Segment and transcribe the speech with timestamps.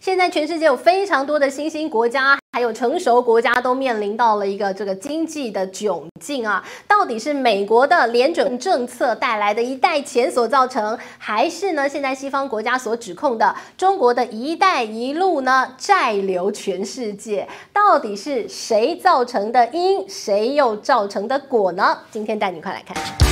[0.00, 6.64] 现在全世界有非常多的新兴国家，还有成熟国家都面临到了一个这个经济的窘境啊！
[6.86, 17.48] 到底是美国的联准政策带来的一代钱所造成，还是呢现在西方国家所指控的中国的一带一路呢债流全世界？
[17.72, 21.98] 到底是谁造成的因，谁又造成的果呢？
[22.10, 23.27] 今天带你快来看。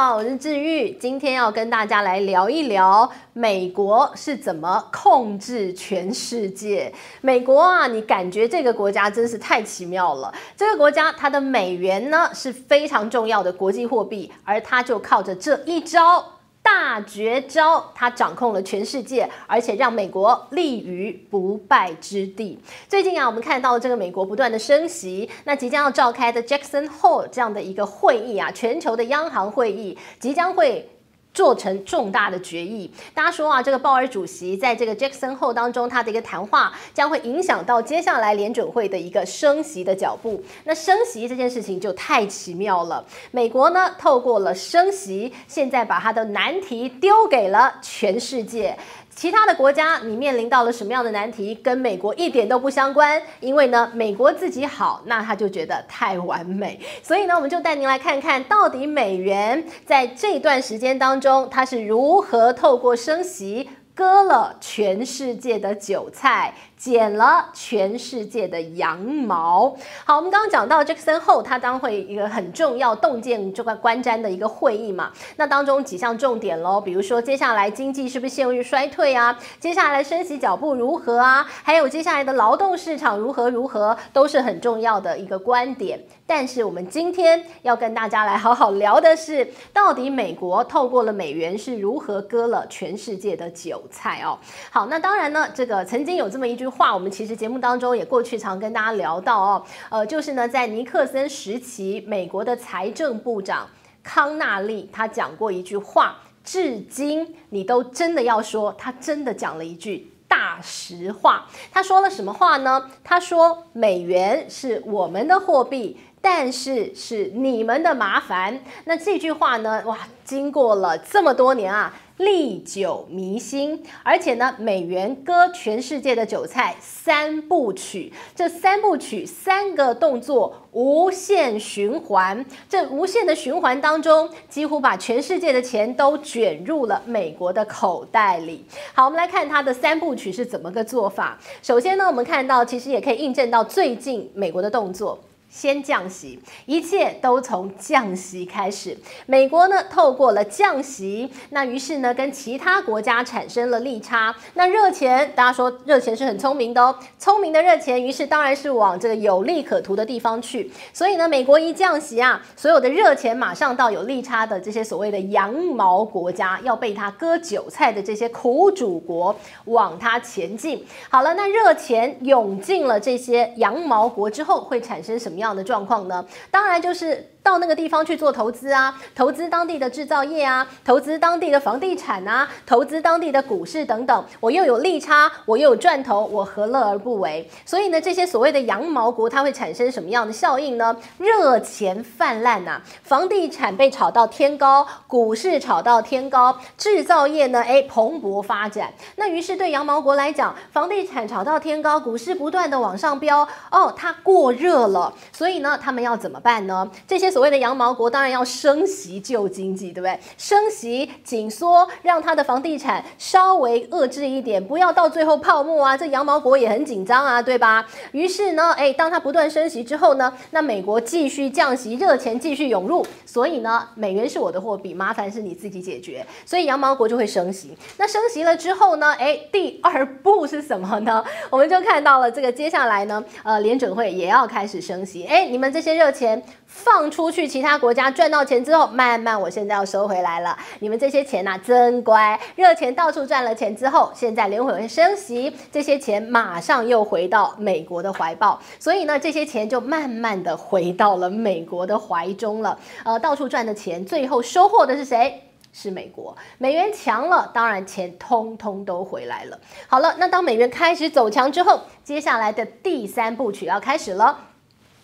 [0.00, 6.92] 好，我是治愈，今天要跟大家来聊一聊美国是怎么控制全世界。
[7.20, 10.32] 美国啊，你感觉这个国家真是太奇妙了。
[10.56, 16.24] 这个国家它的美元呢是非常重要的国际货币，而它就靠着这一招。
[16.70, 22.58] 大绝招，他掌控了全世界，而且让美国立于不败之地。
[22.86, 30.86] 最近啊，我们看到这个美国不断的升息，那即将要召开的 Jackson Hole 这样的一个会议啊，全球的央行会议即将会。
[31.34, 40.42] 做成重大的决议，大家说啊，这个鲍尔主席在这个 Jackson 后当中，他的一个谈话将会影响到接下来联准会的一个升息的脚步。
[40.64, 48.76] 那升息这件事情就太奇妙了，美国呢透过了升息，现在把他的难题丢给了全世界。
[49.18, 56.78] 其他的国家，你面临到了什么样的难题，跟美国一点都不相关，因为呢，美国自己好，那他就觉得太完美。
[57.02, 63.68] 所以呢，我们就带您来看看到底美元在这段时间当中，它是如何透过升息。
[63.98, 69.76] 割了全世界的韭菜，剪了全世界的羊毛。
[70.04, 75.10] 好，我们刚刚讲到 Jackson Hole，它将会一个很重要洞见这个观瞻的一个会议嘛。
[75.34, 79.36] 那当中几项重点喽，比如说接下来经济是不是陷入衰退啊？
[79.58, 81.44] 接下来升息脚步如何啊？
[81.64, 86.00] 还有接下来的劳动市场如何如何，都是很重要的一个观点。
[86.24, 94.38] 但是我们今天要跟大家来好好聊的是，到底美国透过了美元是如何割了全世界的韭菜哦。
[94.70, 103.68] 好，那当然呢，这个曾经有这么一句话，我们其实节目当中也过去常跟大家聊到哦，呃，就是呢，在尼克森时期，美国的财政部长
[104.02, 111.46] 康纳利他讲过一句话，至今你都真的要说，他真的讲了一句大实话。
[111.72, 112.90] 他说了什么话呢？
[113.02, 115.98] 他说美元是我们的货币。
[116.20, 118.60] 但是是你们的麻烦。
[118.86, 119.80] 那这句话呢？
[119.86, 123.82] 哇，经过了这么多年啊，历久弥新。
[124.02, 132.44] 而且呢，美元割全世界的韭菜三部曲，这三部曲三个动作无限循环。
[132.68, 138.64] 这无限的循环当中，几乎把全世界的钱都卷入了美国的口袋里。
[138.92, 141.38] 好，我们来看它的三部曲是怎么个做法。
[141.62, 145.18] 首先呢，我们看到其实也可以印证到最近美国的动作。
[145.50, 148.96] 先降息，一切都从降息开始。
[149.26, 154.34] 美国呢，透过了降息，那于是呢，跟其他国家产生了利差。
[154.54, 160.70] 那热钱，大家说热钱是很聪明的哦，聪明的热钱，于是当然是往这个有利可图的地方去。
[160.92, 170.84] 所以呢，美国一降息啊，所有的热钱马上到有利差的这些所谓的羊毛国家，要被他割韭菜的这些苦主国往他前进。
[171.08, 176.24] 好了，那热钱涌进了这些羊毛国之后，会产生什么样的状况呢？
[176.50, 177.32] 当然就是。
[177.48, 187.48] 到那个地方去做投资啊，投资当地的制造业啊，投资当地的房地产啊，投资当地的股市等等，我又有利差，我又有赚头，我何乐而不为？
[187.64, 190.94] 所以呢，这些所谓的羊毛国，它会产生什么样的效应呢？
[191.16, 198.92] 热钱泛滥呐、房地产被炒到天高，股市炒到天高，制造业呢，哎，蓬勃发展。
[199.16, 206.86] 那于是对羊毛国来讲，房地产炒到天高，股市不断的往上飙，哦，它过热了，所以呢，他们要怎么办呢？
[207.06, 207.37] 这些。
[207.38, 210.18] 所谓的羊毛国当然要升息救经济，对不对？
[210.36, 215.96] 升息紧缩，让它的房地产稍微遏制一点，不要到最后泡沫啊！
[215.96, 217.86] 这羊毛国也很紧张啊，对吧？
[218.10, 226.26] 于是呢，诶，当它不断升息之后呢，那美国继续降息，热钱继续涌入，所以呢，美元是我的货币，麻烦是你自己解决。
[226.44, 227.78] 所以羊毛国就会升息。
[227.98, 231.24] 那升息了之后呢，诶，第二步是什么呢？
[231.50, 235.24] 我们就看到了这个接下来呢，呃，联准会也要开始升息。
[235.26, 237.28] 诶，你们这些热钱放出。
[237.30, 240.56] 去其他国家赚到钱之后，慢慢我现在要收回来了。
[240.80, 252.78] 你们这些钱呐、真乖，热钱到处赚了钱之后，现在联准会升息，这些钱马上又回到美国的怀抱，所以呢，这些钱就慢慢的回到了美国的怀中了。
[253.04, 255.42] 呃，到处赚的钱，最后收获的是谁？
[255.70, 256.36] 是美国。
[256.56, 259.60] 美元强了，当然钱通通都回来了。
[259.86, 264.47] 好了，那当美元开始走强之后，接下来的第三部曲要开始了。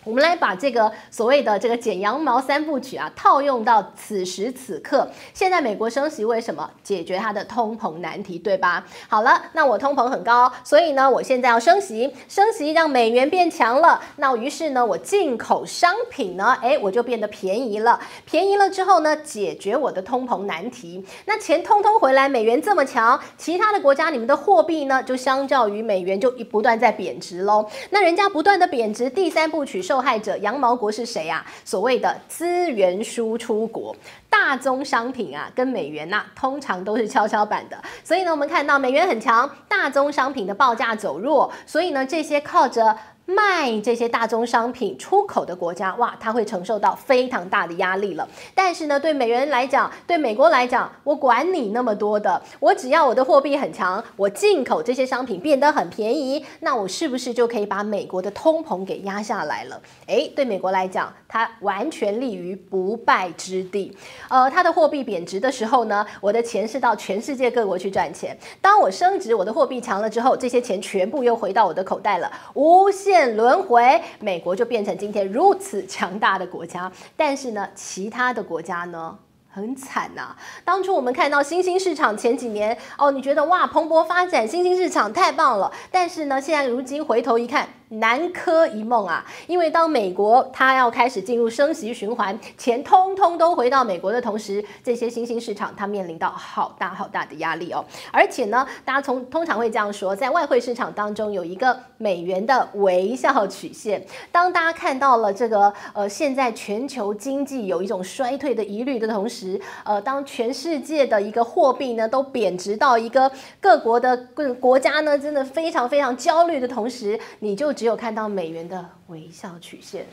[0.05, 5.09] 我们来把这个所谓的这个剪羊毛三部曲啊，套用到此时此刻。
[5.33, 6.69] 现在美国升息为什么？
[6.83, 8.85] 解决它的通膨难题，对吧？
[9.09, 13.99] 好了，那我通膨很高，所以呢，我现在要升息，升息让美元变强了。
[14.17, 17.99] 那于是呢，我进口商品呢，诶，我就变得便宜了。
[18.25, 21.03] 便宜了之后呢，解决我的通膨难题。
[21.25, 27.67] 那钱通通回来，美元这么强，其他的国家你们的货币呢，就相较于美元就一不断在贬值喽。
[27.89, 31.45] 那人家不断的贬值，第三部曲受害者羊毛国是谁啊？
[31.63, 33.95] 所谓的资源输出国，
[34.29, 37.81] 大宗商品啊，跟美元呐、通常都是跷跷板的。
[38.03, 42.93] 所以呢，我们看到美元很强，大宗商品的报价走弱，所以呢，这些靠着。
[43.25, 48.27] 卖这些大宗商品出口的国家，哇，它会承受到非常大的压力了。
[48.53, 59.81] 但是呢，对美元来讲，对美国来讲，我管你那么多的，我只要我的货币很强，我进口这些商品变得很便宜，那我是不是就可以把美国的通膨给压下来了？
[60.05, 63.97] 诶，对美国来讲，它完全立于不败之地。
[64.29, 68.37] 呃，它的货币贬值的时候呢，我的钱是到全世界各国去赚钱。
[68.61, 73.14] 当我升值，我的货币强了之后，这些钱全部又回到我的口袋了，无限。
[73.35, 76.91] 轮回，美国就变成今天如此强大的国家。
[77.15, 79.17] 但是呢，其他的国家呢，
[79.49, 85.71] 很惨呐、当初我们看到新兴市场前几年，哦，你觉得哇，蓬勃发展，新兴市场太棒了。
[85.91, 87.69] 但是呢，现在如今回头一看。
[87.89, 89.23] 南柯一梦啊！
[89.45, 97.85] 因为当美国它要开始进入升息循环，钱通通都回到美国的同时，这些新兴市场它面临到好大好大的压力哦。
[98.11, 104.03] 而且呢，大家从通常会这样说，在外汇市场当中有一个美元的微笑曲线。
[104.31, 113.31] 当大家看到了这个呃，现在全球经济有一种衰退的疑虑的同时，呃，当全世界的一个货币呢都贬值到一个
[113.61, 117.74] 各国的各国家呢真的非常非常焦虑的同时，你就。
[117.75, 120.05] 只有看到美元的微笑曲线，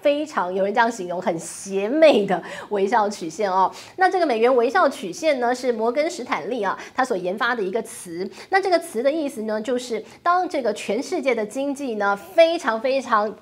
[0.00, 3.72] 非常有人这样形容，很邪魅的微笑曲线哦。
[3.96, 8.28] 那这个美元微笑曲线呢，是摩根史坦利啊，他所研发的一个词。
[8.50, 13.34] 那这个词的意思呢，就是当这个全世界的经济呢，非常非常。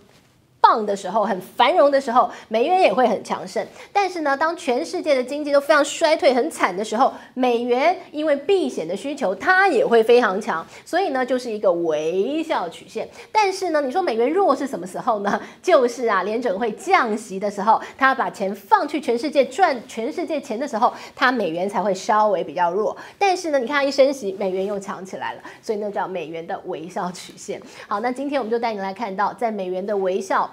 [0.61, 3.67] 棒的时候，很繁荣的时候，美元也会很强盛。
[3.93, 10.65] 但是呢，当全世界的经济都非常衰退、很惨的时候，美元因为避险的需求，它也会非常强。
[10.85, 13.09] 所以呢，就是一个微笑曲线。
[13.33, 15.41] 但是呢，你说美元弱是什么时候呢？
[15.63, 22.95] 就是啊，联准会降息的时候，他把钱放去全世界赚全世界钱的时候，它美元才会稍微比较弱。
[23.19, 25.43] 但是呢，你看它一升息，美元又强起来了。
[25.63, 27.61] 所以那叫美元的微笑曲线。
[27.89, 30.50] 好，那今天我们就带你来看到，在美元的微笑。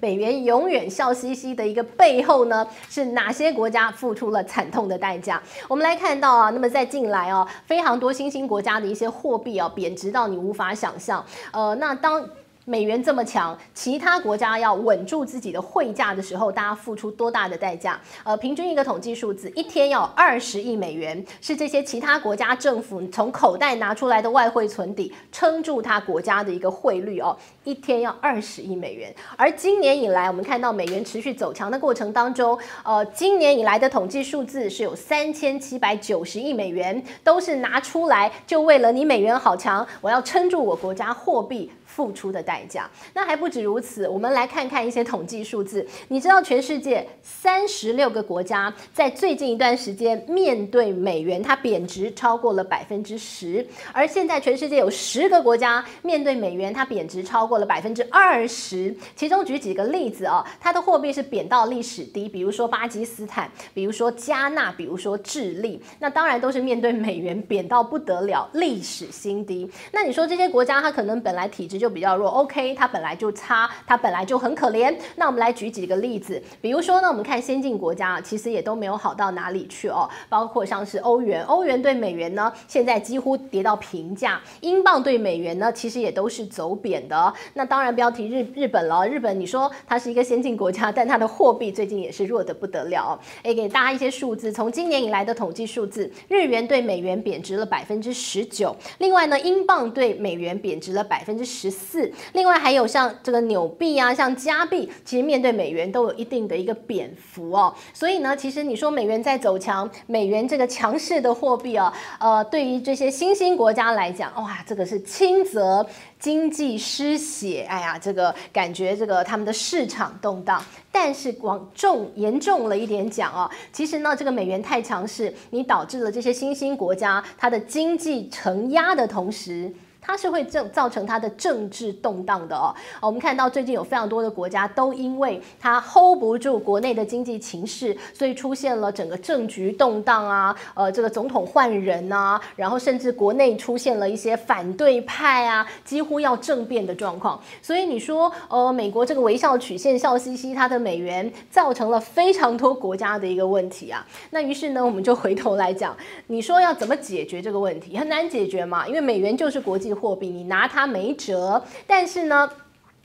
[0.00, 5.40] 美元永远笑嘻嘻的一个背后呢，是哪些国家付出了惨痛的代价？
[5.68, 11.24] 我们来看到啊，那么在近来哦，非常多新兴国家的一些货币啊，贬值到你无法想象。
[11.52, 12.24] 呃，那当。
[12.68, 17.98] 美元这么强，其他国家要稳住自己的汇价的时候，大家付出多大的代价？
[18.24, 27.34] 呃，平均一个统计数字，一天要二十亿美元，是这些其他国家政府从口袋拿出来的外汇存底，撑住他国家的一个汇率哦，
[27.64, 29.10] 一天要二十亿美元。
[29.38, 41.72] 而今年以来，我们看到美元持续走强的过程当中，呃，今年以来的统计数字是有三千七百九十亿美元，都是拿出来就为了你美元好强，我要撑住我国家货币。
[41.88, 44.08] 付出的代代价，那还不止如此。
[44.08, 45.86] 我们来看看一些统计数字。
[46.08, 53.64] 你知道，全世界三十六个国家在最近一段时间面对美元，它贬值超过了百分之十。
[53.92, 58.94] 而现在，全世界有十个国家面对美元，它贬值超过了百分之二十。
[59.14, 65.80] 其中举几个例子啊，它的货币是贬到历史低，比如说巴基斯坦，比如说加纳，比如说智利。
[66.00, 69.70] 那当然都是面对美元贬到不得了，历史新低。
[69.92, 74.92] 那你说这些国家，它可能本来体质就比较弱，OK，K，它本来就差，它本来就很可怜。
[75.16, 80.08] 那我们来举几个例子，比如说呢，我们看先进国家啊，其实也都没有好到哪里去哦。
[80.28, 87.32] 包括像是欧元，欧元对美元呢，现在几乎跌到平价；英镑对美元呢，其实也都是走贬的。
[87.54, 93.18] 那当然不要提日日本了，日本你说它是一个先进国家，但它的货币最近也是弱得不得了。
[93.44, 101.68] 诶，给大家一些数字，从今年以来的统计数字，日元对美元贬值了百分之十九，另外呢，英镑对美元贬值了百分之十。
[101.70, 107.74] 四，另外还有像这个纽币啊，像加币，其实面对美元都有一定的一个贬幅哦。
[107.92, 115.86] 所以呢，其实你说美元在走强，美元这个强势的货币啊，呃，对于这些新兴国家来讲，哇，这个是轻则
[116.18, 120.62] 经济失血，哎呀，这个感觉这个他们的市场动荡。
[120.90, 129.72] 但是往重严重了一点讲啊，其实呢，这个美元太强势，你导致了这些新兴国家它的经济承压的同时。
[130.08, 132.74] 它是会正造成它的政治动荡的哦。
[133.02, 147.38] 我们看到最近有非常多的国家都因为它 hold 不住国内的经济情势，所以出现了整个政局动荡啊，呃，这个总统换人啊，然后甚至国内出现了一些反对派啊，几乎要政变的状况。
[147.60, 154.06] 所以你说，呃，美国这个微笑曲线笑嘻嘻，它的美元造成了非常多国家的一个问题啊。
[154.30, 155.94] 那于是呢，我们就回头来讲，
[156.28, 157.98] 你说要怎么解决这个问题？
[157.98, 161.64] 很难解决嘛，因为美元就是国际货币，你拿它没辙。
[161.86, 162.50] 但是呢，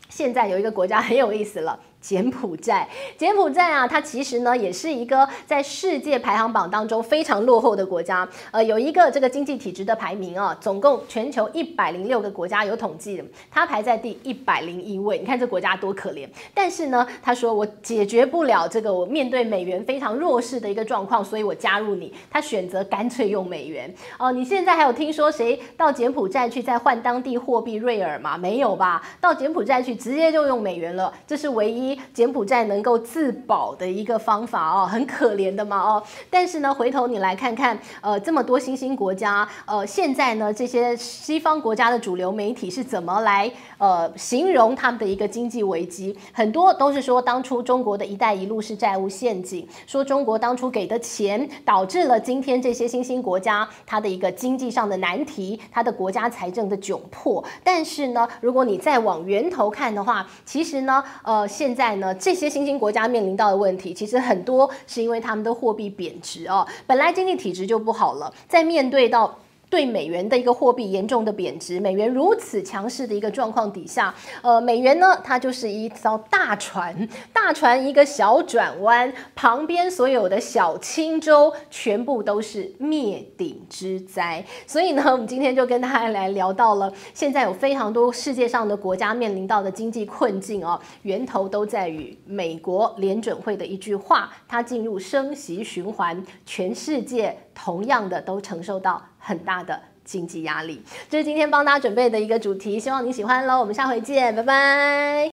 [0.09, 1.79] 现在有一个国家很有意思了。
[2.03, 2.85] 柬埔寨，
[3.17, 8.27] 柬埔寨啊，它其实呢也是一个在世界排行榜当中非常落后的国家。
[8.51, 15.17] 呃，有一个这个经济体制的排名啊，总共全球一百零六个国家有统计的，它排在第一百零一位。
[15.17, 16.27] 你看这国家多可怜。
[16.53, 22.13] 但是呢，他说我解决不了这个我面对美元非常弱势的一个状况，所以我加入你。
[22.29, 23.89] 他选择干脆用美元。
[24.19, 28.37] 哦、你现在还有听说谁到柬埔寨去再换当地货币瑞尔吗？
[28.37, 29.01] 没有吧？
[29.21, 31.92] 到柬埔寨去直接就用美元了，这是唯一。
[32.13, 36.03] 柬埔寨能够自保的一个方法哦，很可怜的嘛哦。
[36.29, 46.17] 但是呢，回头你来看看，呃，这么多新兴国家，呃，现在呢，这些西方国家的主流媒体是怎么来呃形容他们的一个经济危机？
[46.31, 57.43] 很多都是说，当初中国的一带一路是债务陷阱，说中国当初给的钱导致了今天这些新兴国家它的一个经济上的难题，它的国家财政的窘迫。
[57.63, 61.93] 但是呢，如果你再往源头看的话，其实呢，呃，现在在。
[61.97, 69.37] 呢，这些新兴国家面临到的问题，其实很多是因为他们的货币贬值哦，本来经济体质就不好了，在面对到。
[69.73, 74.13] 对美元的一个货币严重的贬值，美元如此强势的一个状况底下，
[74.43, 84.45] 呃，美元呢，它就是一艘大船，大船一个小转弯，旁边所有的小轻舟全部都是灭顶之灾。
[84.67, 99.01] 所以呢，我们今天就跟大家来聊到了，现在有非常多世界上的国家面临到的经济困境哦，源头都在于美国联准会的一句话，它进入升息循环，全世界同样的都承受到。
[99.25, 103.57] 很大的经济压力，这是今天帮大家准备的一个主题，希望你喜欢喽。
[103.57, 105.13] 我们下回见，拜拜。